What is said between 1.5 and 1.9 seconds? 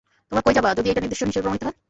হয়?